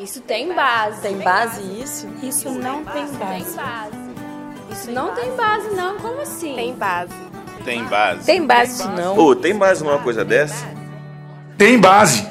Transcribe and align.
Isso 0.00 0.22
tem 0.22 0.54
base. 0.54 1.02
Tem 1.02 1.18
base 1.18 1.60
isso? 1.78 2.08
Isso 2.22 2.50
não 2.50 2.82
tem 2.86 3.06
base. 3.06 3.18
Tem 3.18 3.54
base. 3.54 3.96
Isso 4.72 4.90
não 4.92 5.14
tem 5.14 5.36
base, 5.36 5.68
não. 5.76 5.98
Como 5.98 6.22
assim? 6.22 6.54
Tem 6.54 6.74
base. 6.74 7.12
Tem 7.66 7.84
base. 7.84 8.24
Tem 8.24 8.46
base 8.46 8.88
não. 8.88 9.18
Ô, 9.18 9.36
tem 9.36 9.54
base 9.54 9.84
numa 9.84 9.98
coisa 9.98 10.24
dessa? 10.24 10.64
Tem 11.58 11.78
base. 11.78 12.26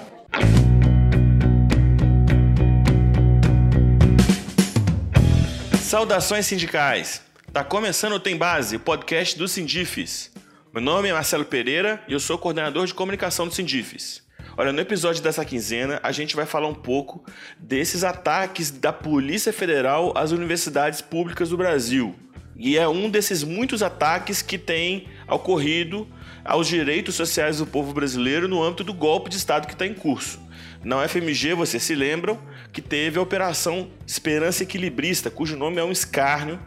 Saudações 5.79 6.47
sindicais. 6.47 7.21
Tá 7.53 7.63
começando 7.63 8.13
o 8.13 8.19
Tem 8.19 8.35
Base, 8.35 8.77
o 8.77 8.79
podcast 8.79 9.37
do 9.37 9.47
Sindifes. 9.47 10.31
Meu 10.73 10.81
nome 10.81 11.09
é 11.09 11.13
Marcelo 11.13 11.45
Pereira 11.45 12.01
e 12.07 12.13
eu 12.13 12.19
sou 12.19 12.35
coordenador 12.39 12.87
de 12.87 12.95
comunicação 12.95 13.47
do 13.47 13.53
Sindifes. 13.53 14.27
Olha, 14.59 14.73
no 14.73 14.81
episódio 14.81 15.23
dessa 15.23 15.45
quinzena, 15.45 16.01
a 16.03 16.11
gente 16.11 16.35
vai 16.35 16.45
falar 16.45 16.67
um 16.67 16.75
pouco 16.75 17.23
desses 17.57 18.03
ataques 18.03 18.69
da 18.69 18.91
Polícia 18.91 19.53
Federal 19.53 20.11
às 20.17 20.33
universidades 20.33 20.99
públicas 20.99 21.47
do 21.47 21.55
Brasil. 21.55 22.13
E 22.57 22.77
é 22.77 22.85
um 22.85 23.09
desses 23.09 23.41
muitos 23.41 23.81
ataques 23.81 24.41
que 24.41 24.57
tem 24.57 25.07
ocorrido 25.29 26.05
aos 26.43 26.67
direitos 26.67 27.15
sociais 27.15 27.59
do 27.59 27.65
povo 27.65 27.93
brasileiro 27.93 28.49
no 28.49 28.61
âmbito 28.61 28.83
do 28.83 28.93
golpe 28.93 29.29
de 29.29 29.37
Estado 29.37 29.65
que 29.65 29.71
está 29.71 29.85
em 29.85 29.93
curso. 29.93 30.41
Na 30.83 31.05
UFMG, 31.05 31.53
vocês 31.53 31.81
se 31.81 31.95
lembram 31.95 32.37
que 32.73 32.81
teve 32.81 33.17
a 33.17 33.21
Operação 33.21 33.89
Esperança 34.05 34.63
Equilibrista, 34.63 35.31
cujo 35.31 35.55
nome 35.55 35.77
é 35.77 35.85
um 35.85 35.91
escárnio, 35.93 36.59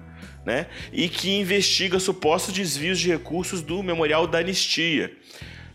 né? 0.46 0.66
e 0.94 1.10
que 1.10 1.30
investiga 1.30 2.00
supostos 2.00 2.54
desvios 2.54 2.98
de 2.98 3.10
recursos 3.10 3.60
do 3.60 3.82
Memorial 3.82 4.26
da 4.26 4.38
Anistia. 4.38 5.12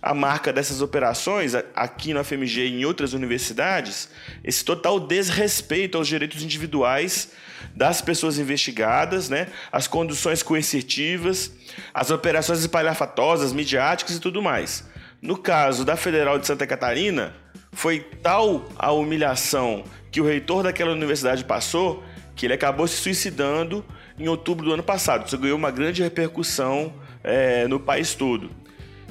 A 0.07 0.13
marca 0.13 0.53
dessas 0.53 0.81
operações, 0.81 1.53
aqui 1.75 2.13
na 2.13 2.21
UFMG 2.21 2.61
e 2.61 2.79
em 2.79 2.85
outras 2.85 3.11
universidades, 3.11 4.07
esse 4.41 4.63
total 4.63 5.01
desrespeito 5.01 5.97
aos 5.97 6.07
direitos 6.07 6.41
individuais 6.41 7.33
das 7.75 7.99
pessoas 7.99 8.39
investigadas, 8.39 9.27
né? 9.27 9.47
as 9.69 9.85
conduções 9.85 10.41
coercitivas, 10.41 11.51
as 11.93 12.09
operações 12.09 12.61
espalhafatosas, 12.61 13.51
midiáticas 13.51 14.15
e 14.15 14.21
tudo 14.21 14.41
mais. 14.41 14.85
No 15.21 15.37
caso 15.37 15.83
da 15.83 15.97
Federal 15.97 16.39
de 16.39 16.47
Santa 16.47 16.65
Catarina, 16.65 17.35
foi 17.73 17.99
tal 17.99 18.65
a 18.79 18.93
humilhação 18.93 19.83
que 20.09 20.21
o 20.21 20.25
reitor 20.25 20.63
daquela 20.63 20.93
universidade 20.93 21.43
passou 21.43 22.01
que 22.33 22.45
ele 22.45 22.53
acabou 22.53 22.87
se 22.87 22.95
suicidando 22.95 23.83
em 24.17 24.29
outubro 24.29 24.67
do 24.67 24.71
ano 24.71 24.83
passado. 24.83 25.27
Isso 25.27 25.37
ganhou 25.37 25.57
uma 25.57 25.69
grande 25.69 26.01
repercussão 26.01 26.93
é, 27.21 27.67
no 27.67 27.77
país 27.77 28.15
todo. 28.15 28.49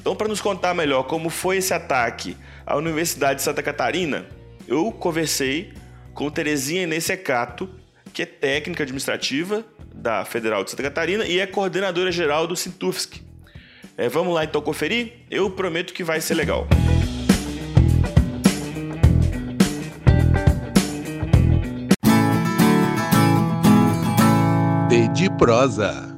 Então, 0.07 0.15
para 0.15 0.29
nos 0.29 0.39
contar 0.39 0.73
melhor 0.73 1.03
como 1.03 1.29
foi 1.29 1.57
esse 1.57 1.73
ataque 1.73 2.37
à 2.65 2.77
Universidade 2.77 3.39
de 3.39 3.41
Santa 3.41 3.61
Catarina, 3.61 4.25
eu 4.65 4.89
conversei 4.89 5.73
com 6.13 6.31
Terezinha 6.31 6.83
Inês 6.83 7.03
Secato, 7.03 7.69
que 8.13 8.21
é 8.21 8.25
técnica 8.25 8.83
administrativa 8.83 9.65
da 9.93 10.23
Federal 10.23 10.63
de 10.63 10.71
Santa 10.71 10.83
Catarina 10.83 11.25
e 11.25 11.41
é 11.41 11.45
coordenadora 11.45 12.09
geral 12.09 12.47
do 12.47 12.55
Sintufsc. 12.55 13.21
É, 13.97 14.07
vamos 14.07 14.33
lá 14.33 14.45
então 14.45 14.61
conferir? 14.61 15.25
Eu 15.29 15.51
prometo 15.51 15.93
que 15.93 16.05
vai 16.05 16.21
ser 16.21 16.35
legal. 16.35 16.65
De 25.13 25.29
prosa. 25.31 26.16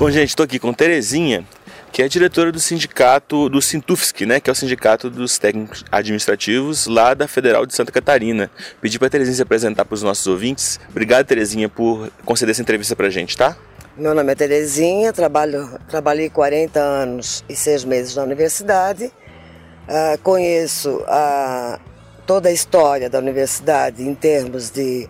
Bom, 0.00 0.10
gente, 0.10 0.30
estou 0.30 0.44
aqui 0.44 0.58
com 0.58 0.72
Terezinha, 0.72 1.44
que 1.92 2.02
é 2.02 2.08
diretora 2.08 2.50
do 2.50 2.58
sindicato 2.58 3.50
do 3.50 3.60
Sintufsc, 3.60 4.24
né, 4.24 4.40
que 4.40 4.48
é 4.48 4.52
o 4.52 4.56
sindicato 4.56 5.10
dos 5.10 5.36
técnicos 5.36 5.84
administrativos 5.92 6.86
lá 6.86 7.12
da 7.12 7.28
Federal 7.28 7.66
de 7.66 7.74
Santa 7.74 7.92
Catarina. 7.92 8.50
Pedi 8.80 8.98
para 8.98 9.08
a 9.08 9.10
Terezinha 9.10 9.36
se 9.36 9.42
apresentar 9.42 9.84
para 9.84 9.94
os 9.94 10.02
nossos 10.02 10.26
ouvintes. 10.26 10.80
Obrigado, 10.88 11.26
Terezinha, 11.26 11.68
por 11.68 12.10
conceder 12.24 12.52
essa 12.52 12.62
entrevista 12.62 12.96
para 12.96 13.08
a 13.08 13.10
gente, 13.10 13.36
tá? 13.36 13.54
Meu 13.94 14.14
nome 14.14 14.32
é 14.32 14.34
Terezinha, 14.34 15.12
trabalho, 15.12 15.78
trabalhei 15.86 16.30
40 16.30 16.80
anos 16.80 17.44
e 17.46 17.54
6 17.54 17.84
meses 17.84 18.16
na 18.16 18.22
universidade. 18.22 19.04
Uh, 19.04 20.18
conheço 20.22 20.96
uh, 20.96 21.78
toda 22.26 22.48
a 22.48 22.52
história 22.52 23.10
da 23.10 23.18
universidade 23.18 24.02
em 24.02 24.14
termos 24.14 24.70
de, 24.70 25.06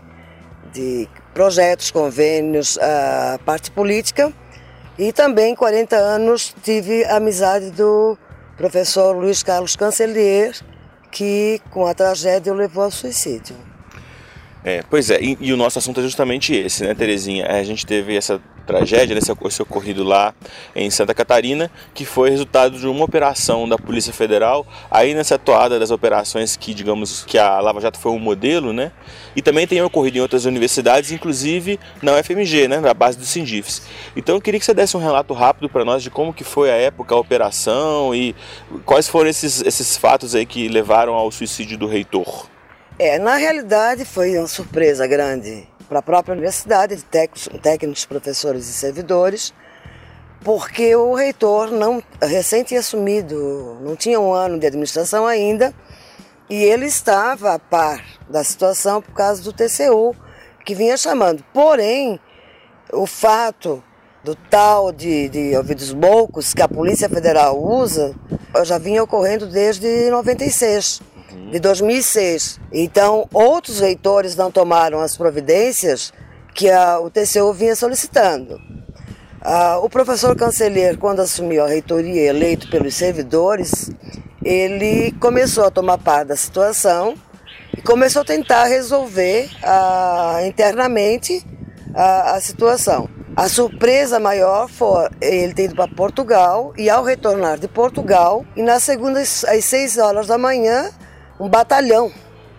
de 0.72 1.08
projetos, 1.32 1.92
convênios, 1.92 2.76
a 2.76 3.36
uh, 3.36 3.44
parte 3.44 3.70
política 3.70 4.34
e 5.00 5.14
também, 5.14 5.54
40 5.54 5.96
anos, 5.96 6.54
tive 6.62 7.06
a 7.06 7.16
amizade 7.16 7.70
do 7.70 8.18
professor 8.54 9.16
Luiz 9.16 9.42
Carlos 9.42 9.74
Cancelier, 9.74 10.54
que 11.10 11.58
com 11.70 11.86
a 11.86 11.94
tragédia 11.94 12.52
o 12.52 12.54
levou 12.54 12.84
ao 12.84 12.90
suicídio. 12.90 13.56
É, 14.62 14.82
pois 14.90 15.10
é, 15.10 15.18
e, 15.22 15.38
e, 15.40 15.52
o 15.54 15.56
nosso 15.56 15.78
assunto 15.78 16.00
é 16.00 16.02
justamente 16.02 16.54
esse, 16.54 16.84
né, 16.84 16.94
Terezinha? 16.94 17.46
A 17.46 17.62
gente 17.62 17.86
teve 17.86 18.14
essa 18.14 18.38
tragédia, 18.66 19.14
nesse 19.14 19.32
esse 19.46 19.62
ocorrido 19.62 20.04
lá 20.04 20.34
em 20.76 20.90
Santa 20.90 21.14
Catarina, 21.14 21.70
que 21.94 22.04
foi 22.04 22.30
resultado 22.30 22.78
de 22.78 22.86
uma 22.86 23.04
operação 23.04 23.66
da 23.66 23.78
Polícia 23.78 24.12
Federal, 24.12 24.66
aí 24.90 25.14
nessa 25.14 25.38
toada 25.38 25.78
das 25.78 25.90
operações 25.90 26.56
que, 26.56 26.74
digamos, 26.74 27.24
que 27.24 27.38
a 27.38 27.58
Lava 27.58 27.80
Jato 27.80 27.98
foi 27.98 28.12
um 28.12 28.18
modelo, 28.18 28.72
né? 28.72 28.92
E 29.34 29.40
também 29.40 29.66
tem 29.66 29.80
ocorrido 29.82 30.18
em 30.18 30.20
outras 30.20 30.44
universidades, 30.44 31.10
inclusive 31.10 31.80
na 32.02 32.12
UFMG, 32.16 32.68
né, 32.68 32.80
na 32.80 32.92
base 32.92 33.16
dos 33.16 33.28
Sindifes. 33.28 33.82
Então 34.14 34.34
eu 34.34 34.40
queria 34.42 34.60
que 34.60 34.66
você 34.66 34.74
desse 34.74 34.94
um 34.94 35.00
relato 35.00 35.32
rápido 35.32 35.70
para 35.70 35.86
nós 35.86 36.02
de 36.02 36.10
como 36.10 36.34
que 36.34 36.44
foi 36.44 36.70
a 36.70 36.74
época, 36.74 37.14
a 37.14 37.18
operação 37.18 38.14
e 38.14 38.36
quais 38.84 39.08
foram 39.08 39.30
esses, 39.30 39.62
esses 39.62 39.96
fatos 39.96 40.34
aí 40.34 40.44
que 40.44 40.68
levaram 40.68 41.14
ao 41.14 41.30
suicídio 41.30 41.78
do 41.78 41.86
reitor. 41.86 42.46
É, 43.02 43.18
na 43.18 43.36
realidade 43.36 44.04
foi 44.04 44.36
uma 44.36 44.46
surpresa 44.46 45.06
grande 45.06 45.66
para 45.88 46.00
a 46.00 46.02
própria 46.02 46.34
universidade, 46.34 46.96
de 46.96 47.04
técnicos, 47.04 48.04
professores 48.04 48.68
e 48.68 48.74
servidores, 48.74 49.54
porque 50.44 50.94
o 50.94 51.14
reitor 51.14 51.70
não 51.70 52.02
recém 52.20 52.62
tinha 52.62 52.80
assumido, 52.80 53.78
não 53.80 53.96
tinha 53.96 54.20
um 54.20 54.34
ano 54.34 54.58
de 54.58 54.66
administração 54.66 55.26
ainda, 55.26 55.72
e 56.50 56.62
ele 56.62 56.84
estava 56.84 57.54
a 57.54 57.58
par 57.58 58.04
da 58.28 58.44
situação 58.44 59.00
por 59.00 59.14
causa 59.14 59.42
do 59.42 59.50
TCU, 59.50 60.14
que 60.62 60.74
vinha 60.74 60.94
chamando. 60.98 61.42
Porém, 61.54 62.20
o 62.92 63.06
fato 63.06 63.82
do 64.22 64.34
tal 64.34 64.92
de, 64.92 65.30
de 65.30 65.56
ouvidos 65.56 65.90
loucos 65.90 66.52
que 66.52 66.60
a 66.60 66.68
Polícia 66.68 67.08
Federal 67.08 67.58
usa 67.58 68.14
já 68.62 68.76
vinha 68.76 69.02
ocorrendo 69.02 69.46
desde 69.46 70.10
96 70.10 71.00
de 71.50 71.58
2006. 71.58 72.60
Então, 72.72 73.28
outros 73.32 73.80
reitores 73.80 74.36
não 74.36 74.50
tomaram 74.50 75.00
as 75.00 75.16
providências 75.16 76.12
que 76.54 76.70
a, 76.70 76.98
o 77.00 77.10
TCU 77.10 77.52
vinha 77.52 77.74
solicitando. 77.76 78.58
Ah, 79.40 79.78
o 79.78 79.88
professor 79.88 80.36
Canceler, 80.36 80.98
quando 80.98 81.20
assumiu 81.20 81.64
a 81.64 81.68
reitoria 81.68 82.28
eleito 82.28 82.68
pelos 82.68 82.94
servidores, 82.94 83.90
ele 84.44 85.12
começou 85.20 85.64
a 85.64 85.70
tomar 85.70 85.98
parte 85.98 86.28
da 86.28 86.36
situação 86.36 87.14
e 87.76 87.80
começou 87.80 88.22
a 88.22 88.24
tentar 88.24 88.64
resolver 88.64 89.48
ah, 89.62 90.40
internamente 90.44 91.42
a, 91.94 92.32
a 92.32 92.40
situação. 92.40 93.08
A 93.36 93.48
surpresa 93.48 94.18
maior 94.18 94.68
foi 94.68 95.08
ele 95.20 95.54
ter 95.54 95.64
ido 95.64 95.76
para 95.76 95.88
Portugal 95.88 96.74
e 96.76 96.90
ao 96.90 97.02
retornar 97.02 97.58
de 97.58 97.68
Portugal, 97.68 98.44
e 98.54 98.62
na 98.62 98.78
segunda 98.80 99.20
às 99.20 99.64
seis 99.64 99.96
horas 99.96 100.26
da 100.26 100.36
manhã, 100.36 100.90
um 101.40 101.48
batalhão. 101.48 102.12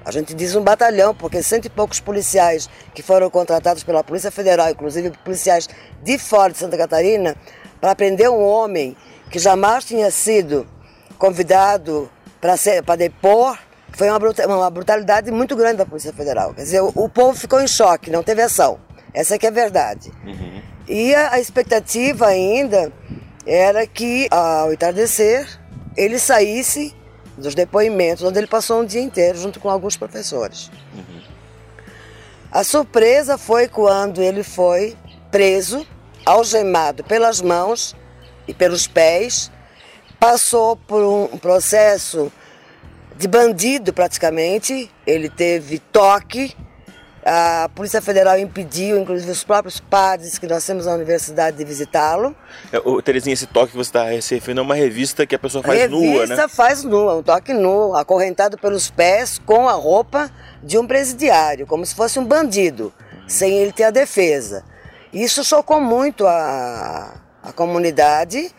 A 0.03 0.11
gente 0.11 0.33
diz 0.33 0.55
um 0.55 0.63
batalhão 0.63 1.13
porque 1.13 1.43
cento 1.43 1.65
e 1.65 1.69
poucos 1.69 1.99
policiais 1.99 2.67
que 2.95 3.03
foram 3.03 3.29
contratados 3.29 3.83
pela 3.83 4.03
Polícia 4.03 4.31
Federal, 4.31 4.71
inclusive 4.71 5.11
policiais 5.23 5.69
de 6.01 6.17
fora 6.17 6.51
de 6.51 6.57
Santa 6.57 6.75
Catarina, 6.75 7.35
para 7.79 7.95
prender 7.95 8.29
um 8.29 8.43
homem 8.43 8.97
que 9.29 9.37
jamais 9.37 9.85
tinha 9.85 10.09
sido 10.09 10.67
convidado 11.19 12.09
para 12.41 12.95
depor, 12.95 13.55
foi 13.91 14.09
uma, 14.09 14.17
uma 14.47 14.69
brutalidade 14.71 15.29
muito 15.29 15.55
grande 15.55 15.77
da 15.77 15.85
Polícia 15.85 16.11
Federal. 16.11 16.51
Quer 16.55 16.63
dizer, 16.63 16.81
o, 16.81 16.91
o 16.95 17.07
povo 17.07 17.37
ficou 17.37 17.61
em 17.61 17.67
choque, 17.67 18.09
não 18.09 18.23
teve 18.23 18.41
ação. 18.41 18.79
Essa 19.13 19.37
que 19.37 19.45
é 19.45 19.49
a 19.49 19.51
verdade. 19.51 20.11
Uhum. 20.25 20.61
E 20.87 21.13
a, 21.13 21.33
a 21.33 21.39
expectativa 21.39 22.25
ainda 22.25 22.91
era 23.45 23.85
que, 23.85 24.27
ao 24.31 24.73
entardecer, 24.73 25.47
ele 25.95 26.17
saísse 26.17 26.95
dos 27.41 27.55
depoimentos, 27.55 28.23
onde 28.23 28.37
ele 28.37 28.47
passou 28.47 28.81
um 28.81 28.85
dia 28.85 29.01
inteiro 29.01 29.37
junto 29.37 29.59
com 29.59 29.69
alguns 29.69 29.97
professores. 29.97 30.71
Uhum. 30.93 31.21
A 32.51 32.63
surpresa 32.63 33.37
foi 33.37 33.67
quando 33.67 34.21
ele 34.21 34.43
foi 34.43 34.95
preso, 35.29 35.85
algemado 36.25 37.03
pelas 37.03 37.41
mãos 37.41 37.95
e 38.47 38.53
pelos 38.53 38.87
pés, 38.87 39.51
passou 40.19 40.75
por 40.75 41.01
um 41.01 41.37
processo 41.37 42.31
de 43.17 43.27
bandido 43.27 43.93
praticamente, 43.93 44.89
ele 45.05 45.29
teve 45.29 45.79
toque, 45.79 46.55
A 47.23 47.69
Polícia 47.75 48.01
Federal 48.01 48.39
impediu, 48.39 48.99
inclusive 48.99 49.31
os 49.31 49.43
próprios 49.43 49.79
padres 49.79 50.39
que 50.39 50.47
nós 50.47 50.65
temos 50.65 50.87
na 50.87 50.93
universidade, 50.93 51.57
de 51.57 51.63
visitá-lo. 51.63 52.35
É, 52.71 52.79
Terezinha, 53.03 53.33
esse 53.33 53.45
toque 53.45 53.71
que 53.71 53.77
você 53.77 53.89
está 53.89 54.21
se 54.21 54.33
referindo 54.33 54.61
é 54.61 54.63
uma 54.63 54.73
revista 54.73 55.25
que 55.25 55.35
a 55.35 55.39
pessoa 55.39 55.63
faz 55.63 55.79
revista 55.79 55.95
nua, 55.95 56.25
né? 56.25 56.35
Revista 56.35 56.49
faz 56.49 56.83
nua, 56.83 57.15
um 57.15 57.23
toque 57.23 57.53
nu, 57.53 57.95
acorrentado 57.95 58.57
pelos 58.57 58.89
pés 58.89 59.39
com 59.45 59.69
a 59.69 59.73
roupa 59.73 60.31
de 60.63 60.79
um 60.79 60.87
presidiário, 60.87 61.67
como 61.67 61.85
se 61.85 61.93
fosse 61.93 62.17
um 62.19 62.25
bandido, 62.25 62.91
sem 63.27 63.53
ele 63.53 63.71
ter 63.71 63.83
a 63.83 63.91
defesa. 63.91 64.63
Isso 65.13 65.43
chocou 65.43 65.79
muito 65.79 66.25
a, 66.25 67.21
a 67.43 67.51
comunidade 67.51 68.51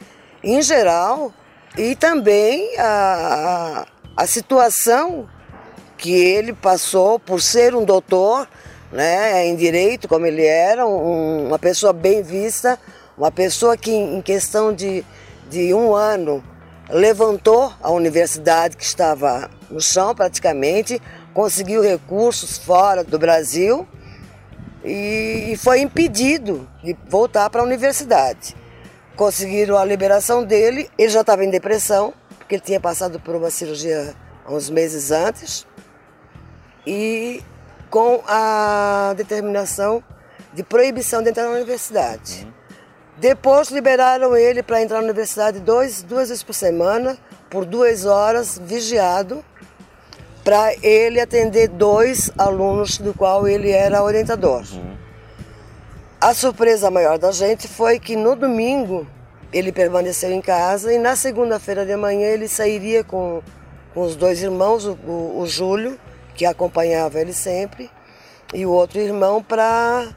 em 0.43 0.63
geral 0.63 1.33
e 1.77 1.97
também 1.97 2.79
a, 2.79 3.87
a, 4.17 4.23
a 4.23 4.27
situação 4.27 5.29
que 6.03 6.13
ele 6.13 6.53
passou 6.53 7.17
por 7.17 7.41
ser 7.41 7.77
um 7.77 7.85
doutor 7.85 8.49
né, 8.91 9.47
em 9.47 9.55
direito, 9.55 10.09
como 10.09 10.27
ele 10.27 10.45
era, 10.45 10.85
um, 10.85 11.47
uma 11.47 11.61
pessoa 11.61 11.93
bem 11.93 12.25
vista, 12.25 12.77
uma 13.17 13.31
pessoa 13.31 13.77
que 13.77 13.93
em 13.93 14.21
questão 14.21 14.75
de, 14.75 15.05
de 15.49 15.73
um 15.73 15.95
ano 15.95 16.43
levantou 16.91 17.73
a 17.81 17.93
universidade 17.93 18.77
que 18.77 18.83
estava 18.83 19.49
no 19.71 19.81
chão 19.81 20.13
praticamente, 20.13 21.01
conseguiu 21.33 21.81
recursos 21.81 22.59
fora 22.59 23.05
do 23.05 23.17
Brasil 23.17 23.87
e, 24.85 25.53
e 25.53 25.57
foi 25.57 25.83
impedido 25.83 26.69
de 26.83 26.97
voltar 27.09 27.49
para 27.49 27.61
a 27.61 27.65
universidade. 27.65 28.57
Conseguiram 29.15 29.79
a 29.79 29.85
liberação 29.85 30.43
dele, 30.43 30.91
ele 30.99 31.11
já 31.11 31.21
estava 31.21 31.45
em 31.45 31.51
depressão, 31.51 32.13
porque 32.39 32.57
ele 32.57 32.63
tinha 32.63 32.81
passado 32.81 33.21
por 33.21 33.37
uma 33.37 33.53
cirurgia 33.53 34.17
uns 34.49 34.69
meses 34.69 35.13
antes 35.13 35.65
e 36.87 37.43
com 37.91 38.23
a 38.27 39.13
determinação 39.17 40.03
de 40.53 40.63
proibição 40.63 41.23
de 41.23 41.31
entrar 41.31 41.45
na 41.45 41.51
universidade. 41.51 42.45
Uhum. 42.45 42.53
Depois 43.19 43.69
liberaram 43.69 44.37
ele 44.37 44.63
para 44.63 44.83
entrar 44.83 44.99
na 44.99 45.05
universidade 45.05 45.61
dois, 45.61 46.03
duas 46.03 46.29
vezes 46.29 46.43
por 46.43 46.55
semana, 46.55 47.17
por 47.51 47.65
duas 47.65 48.05
horas, 48.05 48.61
vigiado, 48.63 49.45
para 50.43 50.75
ele 50.83 51.21
atender 51.21 51.69
dois 51.69 52.31
alunos 52.37 52.99
do 52.99 53.15
qual 53.15 53.47
ele 53.47 53.71
era 53.71 54.03
orientador. 54.03 54.65
Uhum. 54.73 54.97
A 56.21 56.35
surpresa 56.35 56.91
maior 56.91 57.19
da 57.19 57.31
gente 57.31 57.69
foi 57.69 57.99
que 57.99 58.17
no 58.17 58.35
domingo 58.35 59.07
ele 59.53 59.71
permaneceu 59.71 60.33
em 60.33 60.41
casa 60.41 60.93
e 60.93 60.99
na 60.99 61.15
segunda-feira 61.15 61.85
de 61.85 61.95
manhã 61.95 62.27
ele 62.27 62.49
sairia 62.49 63.05
com, 63.05 63.43
com 63.93 64.03
os 64.03 64.17
dois 64.17 64.43
irmãos, 64.43 64.87
o, 64.87 64.93
o, 65.07 65.41
o 65.41 65.47
Júlio 65.47 65.99
que 66.35 66.47
acompanhava 66.47 67.21
ele 67.21 67.33
sempre, 67.33 67.91
e 68.55 68.67
o 68.67 68.71
outro 68.71 69.01
irmão 69.01 69.43
para 69.43 70.09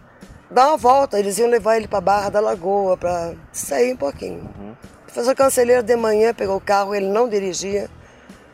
dar 0.50 0.69
uma 0.69 0.77
volta. 0.77 1.19
Eles 1.19 1.38
iam 1.38 1.50
levar 1.50 1.77
ele 1.77 1.88
para 1.88 1.97
a 1.97 2.01
Barra 2.01 2.29
da 2.29 2.39
Lagoa, 2.39 2.97
para 2.97 3.33
sair 3.51 3.94
um 3.94 3.97
pouquinho. 3.97 4.50
Uhum. 4.57 4.71
O 4.71 5.06
professor 5.06 5.35
Cancelheiro 5.35 5.83
de 5.83 5.95
manhã 5.95 6.33
pegou 6.33 6.57
o 6.57 6.62
carro, 6.62 6.94
ele 6.94 7.07
não 7.07 7.29
dirigia, 7.29 7.89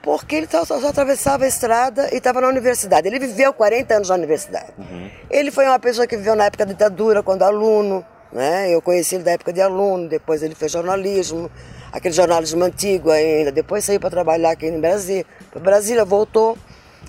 porque 0.02 0.36
ele 0.36 0.48
só, 0.50 0.66
só 0.66 0.88
atravessava 0.88 1.46
a 1.46 1.48
estrada 1.48 2.10
e 2.12 2.18
estava 2.18 2.42
na 2.42 2.48
universidade. 2.48 3.08
Ele 3.08 3.20
viveu 3.20 3.54
40 3.54 3.96
anos 3.96 4.10
na 4.10 4.16
universidade. 4.16 4.74
Uhum. 4.78 5.10
Ele 5.30 5.52
foi 5.52 5.66
uma 5.66 5.80
pessoa 5.80 6.06
que 6.08 6.18
viveu 6.18 6.36
na 6.36 6.46
época 6.46 6.66
da 6.66 6.72
ditadura, 6.72 7.24
quando 7.24 7.44
aluno. 7.44 8.06
Né? 8.32 8.74
Eu 8.74 8.82
conheci 8.82 9.16
ele 9.16 9.24
da 9.24 9.32
época 9.32 9.52
de 9.52 9.62
aluno, 9.62 10.08
depois 10.08 10.42
ele 10.42 10.56
fez 10.56 10.72
jornalismo, 10.72 11.52
aquele 11.92 12.14
jornalismo 12.14 12.64
antigo 12.64 13.12
ainda. 13.12 13.52
Depois 13.52 13.84
saiu 13.84 14.00
para 14.00 14.10
trabalhar 14.10 14.52
aqui 14.52 14.68
em 14.68 14.80
Brasília. 14.80 15.26
Para 15.52 15.60
Brasília, 15.60 16.06
voltou 16.06 16.58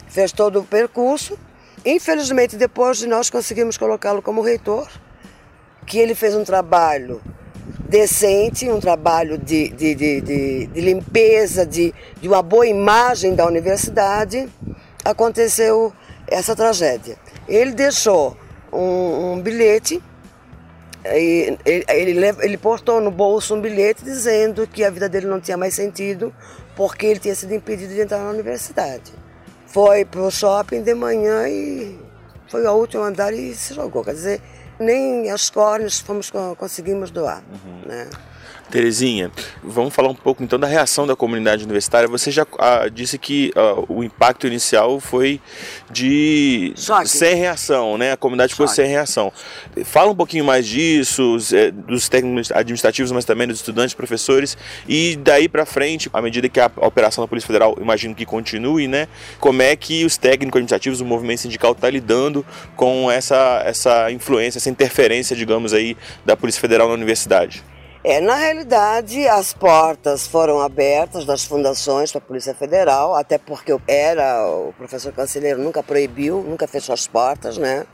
fez 0.09 0.31
todo 0.31 0.61
o 0.61 0.65
percurso. 0.65 1.39
Infelizmente, 1.85 2.57
depois 2.57 2.99
de 2.99 3.07
nós 3.07 3.31
conseguimos 3.31 3.77
colocá-lo 3.77 4.23
como 4.23 4.43
reitor, 4.43 4.89
que 5.87 5.99
ele 5.99 6.15
fez 6.15 6.35
um 6.35 6.45
trabalho 6.45 7.21
decente, 7.89 8.71
um 8.71 8.79
trabalho 8.79 9.37
de, 9.37 9.69
de, 9.71 9.95
de, 9.95 10.21
de, 10.21 10.67
de 10.67 10.81
limpeza, 10.81 11.67
de, 11.67 11.93
de 12.21 12.29
uma 12.29 12.43
boa 12.43 12.67
imagem 12.67 13.35
da 13.35 13.47
universidade, 13.47 14.49
aconteceu 15.05 15.93
essa 16.29 16.55
tragédia. 16.55 17.17
Ele 17.49 17.73
deixou 17.73 18.37
um, 18.73 19.33
um 19.33 19.41
bilhete, 19.41 20.03
ele, 21.05 21.59
ele, 21.65 22.27
ele 22.41 22.57
portou 22.57 23.01
no 23.01 23.11
bolso 23.11 23.55
um 23.55 23.61
bilhete 23.61 24.05
dizendo 24.05 24.67
que 24.67 24.85
a 24.85 24.91
vida 24.91 25.09
dele 25.09 25.27
não 25.27 25.41
tinha 25.41 25.57
mais 25.57 25.75
sentido 25.75 26.33
porque 26.77 27.07
ele 27.07 27.19
tinha 27.19 27.35
sido 27.35 27.53
impedido 27.53 27.93
de 27.93 28.01
entrar 28.01 28.19
na 28.19 28.31
universidade 28.31 29.13
foi 29.73 30.05
pro 30.05 30.31
shopping 30.31 30.83
de 30.83 30.95
manhã 30.95 31.49
e 31.49 31.99
foi 32.49 32.67
ao 32.67 32.79
último 32.79 33.03
andar 33.03 33.33
e 33.33 33.55
se 33.55 33.75
jogou. 33.75 34.05
Quer 34.05 34.15
dizer, 34.15 34.43
nem 34.79 35.31
as 35.31 35.49
córneas 35.49 35.99
fomos, 35.99 36.31
conseguimos 36.59 37.11
doar. 37.11 37.43
Uhum. 37.51 37.89
Né? 37.89 38.11
Terezinha, 38.73 39.31
vamos 39.63 39.95
falar 39.95 40.09
um 40.09 40.15
pouco 40.15 40.43
então 40.43 40.59
da 40.59 40.67
reação 40.67 41.07
da 41.07 41.15
comunidade 41.15 41.63
universitária. 41.63 42.09
Você 42.09 42.31
já 42.31 42.47
ah, 42.59 42.89
disse 42.91 43.19
que 43.19 43.53
ah, 43.55 43.85
o 43.87 44.03
impacto 44.03 44.47
inicial 44.47 44.99
foi 44.99 45.39
de 45.91 46.73
Choque. 46.75 47.07
sem 47.07 47.35
reação, 47.35 47.99
né? 47.99 48.13
A 48.13 48.17
comunidade 48.17 48.53
ficou 48.53 48.67
sem 48.67 48.87
reação. 48.87 49.31
Fala 49.85 50.11
um 50.11 50.15
pouquinho 50.17 50.47
mais 50.47 50.67
disso, 50.67 51.37
é, 51.53 51.71
dos 51.71 52.09
técnicos 52.09 52.51
administrativos, 52.51 53.13
mas 53.13 53.27
também 53.27 53.47
dos 53.47 53.59
estudantes, 53.59 53.95
professores, 53.95 54.57
e 54.89 55.17
daí 55.17 55.51
para 55.51 55.67
frente, 55.67 56.09
à 56.11 56.23
medida 56.23 56.49
que 56.49 56.59
a 56.59 56.71
operação 56.77 57.23
da 57.23 57.29
Polícia 57.29 57.47
Federal, 57.47 57.77
imagino 57.79 58.15
que 58.15 58.25
continue, 58.25 58.89
né? 58.89 59.07
Como 59.39 59.61
é 59.61 59.77
que 59.77 60.03
os 60.07 60.17
técnicos 60.17 60.57
administrativos, 60.57 61.03
o 61.03 61.05
movimento 61.05 61.43
sindical 61.43 61.73
está 61.73 61.91
lidando 61.91 62.43
com 62.75 63.11
essa, 63.11 63.63
essa 63.67 64.11
influência, 64.11 64.59
essa 64.59 64.71
interferência, 64.71 65.37
digamos 65.37 65.75
aí, 65.75 65.95
da 66.25 66.35
Polícia 66.35 66.59
Federal 66.59 66.89
na 66.89 66.95
universidade? 66.95 67.63
É, 68.05 68.21
na 68.21 68.35
realidade, 68.35 69.29
as 69.29 69.53
portas 69.53 70.27
foram 70.27 70.61
abertas 70.61 71.25
das 71.25 71.45
fundações 71.45 72.11
para 72.11 72.19
a 72.19 72.25
Polícia 72.25 72.53
Federal, 72.53 73.15
até 73.15 73.39
porque 73.39 73.71
eu 73.71 73.81
era, 73.87 74.45
o 74.45 74.73
professor 74.77 75.13
Cancelheiro 75.13 75.63
nunca 75.63 75.85
proibiu, 75.85 76.43
nunca 76.43 76.67
fechou 76.67 76.93
as 76.93 77.07
portas, 77.07 77.57
né? 77.57 77.87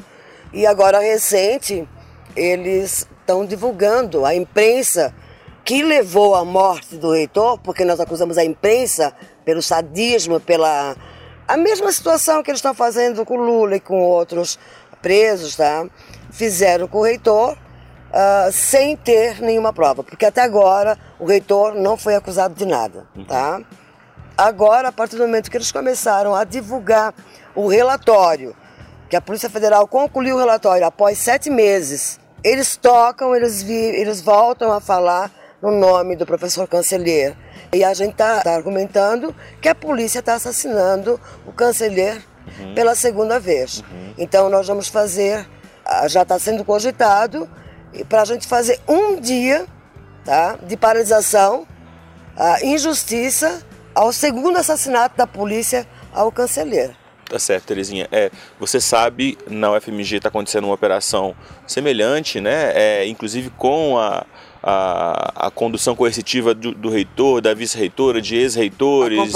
E 0.50 0.66
agora, 0.66 0.98
recente, 0.98 1.86
eles 2.34 3.06
estão 3.20 3.44
divulgando 3.44 4.24
a 4.24 4.34
imprensa 4.34 5.14
que 5.62 5.82
levou 5.82 6.34
à 6.34 6.42
morte 6.42 6.96
do 6.96 7.12
reitor, 7.12 7.58
porque 7.58 7.84
nós 7.84 8.00
acusamos 8.00 8.38
a 8.38 8.44
imprensa 8.46 9.12
pelo 9.44 9.60
sadismo, 9.60 10.40
pela 10.40 10.96
a 11.46 11.56
mesma 11.58 11.92
situação 11.92 12.42
que 12.42 12.50
eles 12.50 12.60
estão 12.60 12.72
fazendo 12.72 13.26
com 13.26 13.36
Lula 13.36 13.76
e 13.76 13.80
com 13.80 14.00
outros 14.00 14.58
presos, 15.02 15.54
tá? 15.54 15.86
Fizeram 16.30 16.88
com 16.88 17.00
o 17.00 17.04
reitor 17.04 17.58
uh, 18.08 18.52
sem 18.52 18.96
ter 18.96 19.40
nenhuma 19.40 19.72
prova, 19.72 20.02
porque 20.02 20.26
até 20.26 20.42
agora 20.42 20.98
o 21.18 21.26
reitor 21.26 21.74
não 21.74 21.96
foi 21.96 22.14
acusado 22.14 22.54
de 22.54 22.66
nada, 22.66 23.06
uhum. 23.16 23.24
tá? 23.24 23.60
Agora, 24.36 24.88
a 24.88 24.92
partir 24.92 25.16
do 25.16 25.22
momento 25.26 25.50
que 25.50 25.56
eles 25.56 25.72
começaram 25.72 26.34
a 26.34 26.44
divulgar 26.44 27.12
o 27.54 27.66
relatório, 27.66 28.54
que 29.08 29.16
a 29.16 29.20
Polícia 29.20 29.50
Federal 29.50 29.86
concluiu 29.88 30.36
o 30.36 30.38
relatório 30.38 30.86
após 30.86 31.18
sete 31.18 31.50
meses, 31.50 32.20
eles 32.44 32.76
tocam, 32.76 33.34
eles, 33.34 33.62
vi, 33.62 33.74
eles 33.74 34.20
voltam 34.20 34.70
a 34.70 34.80
falar 34.80 35.32
no 35.60 35.72
nome 35.72 36.14
do 36.14 36.24
professor 36.24 36.68
Cancelheiro. 36.68 37.36
E 37.72 37.82
a 37.82 37.92
gente 37.92 38.12
está 38.12 38.40
tá 38.40 38.54
argumentando 38.54 39.34
que 39.60 39.68
a 39.68 39.74
polícia 39.74 40.20
está 40.20 40.34
assassinando 40.34 41.20
o 41.44 41.52
Cancelheiro 41.52 42.22
uhum. 42.60 42.74
pela 42.74 42.94
segunda 42.94 43.40
vez. 43.40 43.80
Uhum. 43.80 44.14
Então 44.16 44.48
nós 44.48 44.68
vamos 44.68 44.88
fazer, 44.88 45.46
ah, 45.84 46.06
já 46.06 46.22
está 46.22 46.38
sendo 46.38 46.64
cogitado 46.64 47.48
para 48.08 48.22
a 48.22 48.24
gente 48.24 48.46
fazer 48.46 48.80
um 48.88 49.20
dia 49.20 49.66
tá, 50.24 50.58
de 50.62 50.76
paralisação, 50.76 51.66
a 52.36 52.64
injustiça 52.64 53.62
ao 53.94 54.12
segundo 54.12 54.58
assassinato 54.58 55.16
da 55.16 55.26
polícia 55.26 55.86
ao 56.12 56.30
canceler. 56.30 56.94
Tá 57.28 57.38
certo, 57.38 57.66
Terezinha. 57.66 58.08
É, 58.10 58.30
você 58.58 58.80
sabe, 58.80 59.36
na 59.46 59.70
UFMG 59.72 60.16
está 60.16 60.28
acontecendo 60.28 60.64
uma 60.64 60.74
operação 60.74 61.36
semelhante, 61.66 62.40
né? 62.40 62.72
É, 62.74 63.06
inclusive 63.06 63.50
com 63.50 63.98
a, 63.98 64.24
a, 64.62 65.46
a 65.46 65.50
condução 65.50 65.94
coercitiva 65.94 66.54
do, 66.54 66.72
do 66.72 66.88
reitor, 66.88 67.40
da 67.40 67.54
vice-reitora, 67.54 68.20
de 68.20 68.36
ex-reitores, 68.36 69.32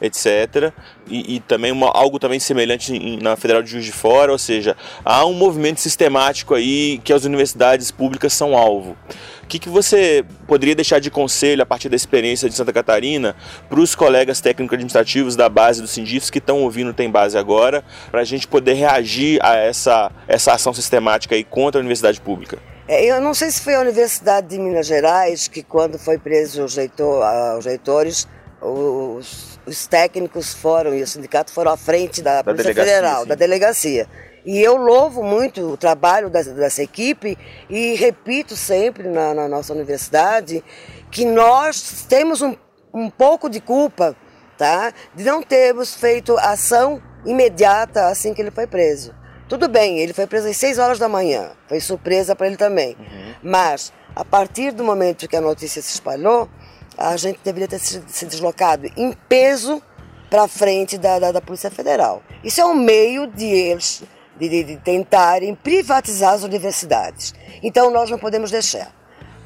etc. 0.00 0.72
E, 1.08 1.36
e, 1.36 1.40
também 1.40 1.72
uma, 1.72 1.88
algo 1.88 2.18
também 2.18 2.38
semelhante 2.38 2.94
em, 2.94 3.18
na 3.18 3.36
Federal 3.36 3.62
de 3.62 3.70
Juiz 3.70 3.84
de 3.84 3.92
Fora, 3.92 4.32
ou 4.32 4.38
seja, 4.38 4.76
há 5.04 5.26
um 5.26 5.34
movimento 5.34 5.80
sistemático 5.80 6.54
aí 6.54 7.00
que 7.02 7.12
as 7.12 7.24
universidades 7.24 7.90
públicas 7.90 8.32
são 8.32 8.56
alvo. 8.56 8.96
O 9.42 9.46
que, 9.46 9.58
que 9.58 9.68
você 9.68 10.24
poderia 10.46 10.74
deixar 10.74 10.98
de 10.98 11.10
conselho 11.10 11.62
a 11.62 11.66
partir 11.66 11.88
da 11.88 11.96
experiência 11.96 12.48
de 12.48 12.54
Santa 12.54 12.72
Catarina 12.72 13.36
para 13.68 13.80
os 13.80 13.94
colegas 13.94 14.40
técnico-administrativos 14.40 15.36
da 15.36 15.48
base 15.48 15.82
do 15.82 15.88
Sindifes 15.88 16.30
que 16.30 16.38
estão 16.38 16.62
ouvindo 16.62 16.94
Tem 16.94 17.10
Base 17.10 17.36
agora, 17.36 17.84
para 18.10 18.20
a 18.20 18.24
gente 18.24 18.48
poder 18.48 18.74
reagir 18.74 19.38
a 19.44 19.56
essa, 19.56 20.10
essa 20.26 20.52
ação 20.54 20.72
sistemática 20.72 21.34
aí 21.34 21.44
contra 21.44 21.78
a 21.78 21.82
universidade 21.82 22.20
pública? 22.20 22.71
É, 22.92 23.06
eu 23.06 23.22
não 23.22 23.32
sei 23.32 23.50
se 23.50 23.62
foi 23.62 23.74
a 23.74 23.80
Universidade 23.80 24.48
de 24.48 24.58
Minas 24.58 24.86
Gerais 24.86 25.48
que, 25.48 25.62
quando 25.62 25.98
foi 25.98 26.18
preso 26.18 26.62
os, 26.62 26.76
reitor, 26.76 27.24
os 27.56 27.64
reitores, 27.64 28.28
os, 28.60 29.58
os, 29.64 29.86
técnicos 29.86 30.52
foram 30.52 30.94
e 30.94 31.00
o 31.02 31.06
sindicato 31.06 31.50
foram 31.50 31.72
à 31.72 31.76
frente 31.78 32.20
da, 32.20 32.42
da 32.42 32.44
Polícia 32.44 32.74
Federal, 32.74 33.22
sim. 33.22 33.28
da 33.28 33.34
delegacia. 33.34 34.06
E 34.44 34.60
eu 34.60 34.76
louvo 34.76 35.22
muito 35.22 35.62
o 35.72 35.76
trabalho 35.78 36.28
dessa, 36.28 36.52
dessa 36.52 36.82
equipe 36.82 37.38
e 37.70 37.94
repito 37.94 38.54
sempre 38.54 39.08
na, 39.08 39.32
na, 39.32 39.48
nossa 39.48 39.72
universidade 39.72 40.62
que 41.10 41.24
nós 41.24 42.04
temos 42.06 42.42
um, 42.42 42.54
um 42.92 43.08
pouco 43.08 43.48
de 43.48 43.62
culpa 43.62 44.14
tá, 44.58 44.92
de 45.14 45.24
não 45.24 45.42
termos 45.42 45.94
feito 45.94 46.36
ação 46.36 47.02
imediata 47.24 48.08
assim 48.08 48.34
que 48.34 48.42
ele 48.42 48.50
foi 48.50 48.66
preso. 48.66 49.14
Tudo 49.52 49.68
bem, 49.68 49.98
ele 49.98 50.14
foi 50.14 50.26
preso 50.26 50.48
às 50.48 50.56
6 50.56 50.78
horas 50.78 50.98
da 50.98 51.10
manhã, 51.10 51.50
foi 51.68 51.78
surpresa 51.78 52.34
para 52.34 52.46
ele 52.46 52.56
também. 52.56 52.96
Uhum. 52.98 53.34
Mas, 53.42 53.92
a 54.16 54.24
partir 54.24 54.72
do 54.72 54.82
momento 54.82 55.28
que 55.28 55.36
a 55.36 55.42
notícia 55.42 55.82
se 55.82 55.92
espalhou, 55.92 56.48
a 56.96 57.14
gente 57.18 57.38
deveria 57.44 57.68
ter 57.68 57.78
se 57.78 58.24
deslocado 58.24 58.90
em 58.96 59.12
peso 59.28 59.82
para 60.30 60.48
frente 60.48 60.96
da, 60.96 61.18
da, 61.18 61.32
da, 61.32 61.40
Polícia 61.42 61.70
Federal. 61.70 62.22
Isso 62.42 62.62
é 62.62 62.64
um 62.64 62.72
meio 62.72 63.26
de 63.26 63.44
eles 63.44 64.02
de, 64.38 64.48
de, 64.48 64.64
de 64.64 64.76
tentarem 64.78 65.54
privatizar 65.54 66.32
as 66.32 66.44
universidades. 66.44 67.34
Então 67.62 67.90
nós 67.90 68.08
não 68.08 68.18
podemos 68.18 68.50
deixar. 68.50 68.90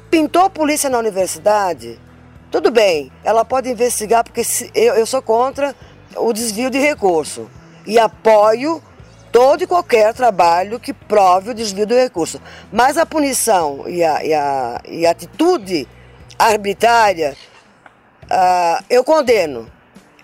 Pintou 0.09 0.43
a 0.43 0.49
polícia 0.49 0.89
na 0.89 0.99
universidade, 0.99 1.99
tudo 2.49 2.71
bem, 2.71 3.11
ela 3.25 3.43
pode 3.43 3.69
investigar, 3.69 4.23
porque 4.23 4.45
se, 4.45 4.71
eu, 4.73 4.93
eu 4.93 5.05
sou 5.05 5.21
contra 5.21 5.75
o 6.15 6.31
desvio 6.31 6.69
de 6.69 6.79
recurso 6.79 7.51
e 7.85 7.99
apoio 7.99 8.81
todo 9.37 9.63
e 9.63 9.67
qualquer 9.67 10.15
trabalho 10.15 10.79
que 10.79 10.91
prove 10.91 11.51
o 11.51 11.53
desvio 11.53 11.85
do 11.85 11.93
recurso. 11.93 12.41
Mas 12.73 12.97
a 12.97 13.05
punição 13.05 13.87
e 13.87 14.03
a, 14.03 14.25
e 14.25 14.33
a, 14.33 14.81
e 14.89 15.05
a 15.05 15.11
atitude 15.11 15.87
arbitrária, 16.39 17.37
uh, 18.23 18.83
eu 18.89 19.03
condeno. 19.03 19.71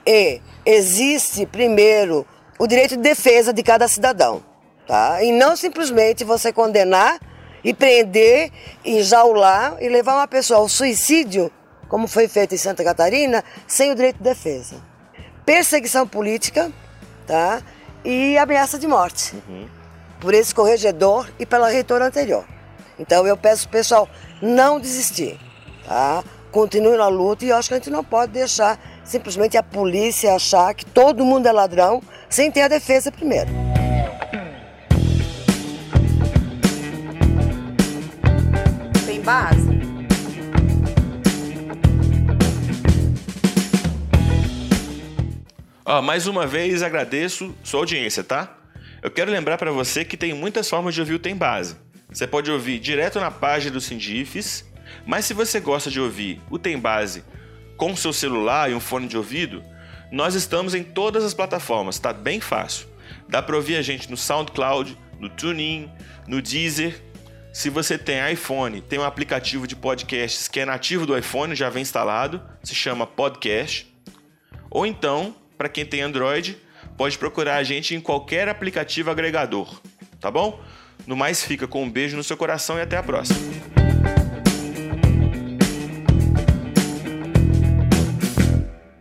E 0.04 0.42
existe, 0.66 1.46
primeiro, 1.46 2.26
o 2.58 2.66
direito 2.66 2.98
de 2.98 3.04
defesa 3.04 3.54
de 3.54 3.62
cada 3.62 3.88
cidadão. 3.88 4.44
Tá? 4.88 5.22
E 5.22 5.32
não 5.32 5.56
simplesmente 5.56 6.24
você 6.24 6.52
condenar 6.52 7.20
e 7.64 7.72
prender, 7.72 8.52
enjaular 8.84 9.76
e 9.80 9.90
levar 9.90 10.16
uma 10.16 10.28
pessoa 10.28 10.60
ao 10.60 10.68
suicídio, 10.68 11.52
como 11.88 12.08
foi 12.08 12.28
feito 12.28 12.56
em 12.56 12.58
Santa 12.58 12.84
Catarina, 12.84 13.44
sem 13.68 13.92
o 13.92 13.96
direito 13.96 14.18
de 14.18 14.24
defesa. 14.24 14.78
Perseguição 15.46 16.08
política 16.08 16.72
tá? 17.26 17.62
E 18.04 18.38
ameaça 18.38 18.78
de 18.78 18.88
morte. 18.88 19.36
Uhum. 19.48 19.68
Por 20.20 20.34
esse 20.34 20.54
corregedor 20.54 21.30
e 21.40 21.46
pela 21.46 21.70
reitora 21.70 22.06
anterior. 22.06 22.46
Então 22.98 23.26
eu 23.28 23.36
peço 23.36 23.68
pessoal 23.70 24.08
não 24.42 24.80
desistir. 24.80 25.40
Tá? 25.86 26.24
Continue 26.52 26.98
na 26.98 27.08
luta 27.08 27.46
e 27.46 27.50
eu 27.50 27.58
acho 27.58 27.68
que 27.68 27.76
a 27.76 27.78
gente 27.78 27.90
não 27.90 28.04
pode 28.04 28.32
deixar 28.32 28.80
simplesmente 29.04 29.58
a 29.58 29.64
polícia 29.64 30.36
achar 30.36 30.74
que 30.74 30.86
todo 30.86 31.26
mundo 31.26 31.48
é 31.48 31.52
ladrão 31.52 32.02
sem 32.30 32.52
ter 32.52 32.62
a 32.62 32.68
defesa 32.68 33.12
primeiro. 33.12 33.63
Ó, 45.86 46.02
mais 46.02 46.28
uma 46.28 46.48
vez 46.48 46.82
agradeço 46.82 47.54
sua 47.62 47.82
audiência, 47.82 48.24
tá? 48.24 48.58
Eu 49.02 49.12
quero 49.12 49.30
lembrar 49.30 49.58
para 49.58 49.70
você 49.70 50.06
que 50.06 50.16
tem 50.16 50.34
muitas 50.34 50.70
formas 50.70 50.96
de 50.96 51.02
ouvir 51.02 51.16
o 51.16 51.20
Tem 51.20 51.36
Base. 51.36 51.76
Você 52.10 52.26
pode 52.26 52.50
ouvir 52.50 52.80
direto 52.80 53.20
na 53.20 53.30
página 53.30 53.74
do 53.74 53.82
Sindifes, 53.82 54.66
mas 55.06 55.26
se 55.26 55.34
você 55.34 55.60
gosta 55.60 55.92
de 55.92 56.00
ouvir 56.00 56.42
o 56.50 56.58
Tem 56.58 56.80
Base 56.80 57.26
com 57.76 57.94
seu 57.98 58.14
celular 58.14 58.72
e 58.72 58.74
um 58.74 58.80
fone 58.80 59.08
de 59.08 59.18
ouvido, 59.18 59.62
nós 60.10 60.36
estamos 60.36 60.74
em 60.74 60.84
todas 60.84 61.22
as 61.22 61.34
plataformas, 61.34 62.00
tá 62.00 62.14
bem 62.14 62.40
fácil. 62.40 62.88
Dá 63.28 63.42
para 63.42 63.58
ouvir 63.58 63.76
a 63.76 63.82
gente 63.82 64.10
no 64.10 64.16
SoundCloud, 64.16 64.98
no 65.20 65.28
TuneIn, 65.28 65.92
no 66.26 66.42
Deezer. 66.42 66.96
Se 67.52 67.70
você 67.70 67.98
tem 67.98 68.32
iPhone, 68.32 68.80
tem 68.80 69.00
um 69.00 69.04
aplicativo 69.04 69.68
de 69.68 69.76
podcasts 69.76 70.48
que 70.48 70.62
é 70.62 70.66
nativo 70.66 71.06
do 71.06 71.18
iPhone, 71.18 71.54
já 71.54 71.70
vem 71.70 71.82
instalado, 71.82 72.42
se 72.64 72.74
chama 72.74 73.06
Podcast. 73.06 73.94
Ou 74.72 74.86
então, 74.86 75.36
para 75.64 75.70
quem 75.70 75.86
tem 75.86 76.02
Android, 76.02 76.58
pode 76.98 77.18
procurar 77.18 77.56
a 77.56 77.64
gente 77.64 77.96
em 77.96 78.02
qualquer 78.02 78.50
aplicativo 78.50 79.10
agregador, 79.10 79.80
tá 80.20 80.30
bom? 80.30 80.62
No 81.08 81.16
mais, 81.16 81.42
fica 81.42 81.66
com 81.66 81.84
um 81.84 81.90
beijo 81.90 82.18
no 82.18 82.24
seu 82.24 82.36
coração 82.36 82.78
e 82.78 82.82
até 82.82 82.98
a 82.98 83.04
próxima. 83.04 83.40